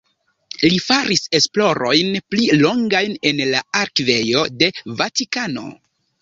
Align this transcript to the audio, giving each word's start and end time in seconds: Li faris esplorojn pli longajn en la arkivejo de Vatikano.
Li 0.61 0.77
faris 0.85 1.19
esplorojn 1.39 2.09
pli 2.35 2.47
longajn 2.61 3.13
en 3.33 3.43
la 3.51 3.61
arkivejo 3.83 4.43
de 4.63 4.71
Vatikano. 5.05 5.69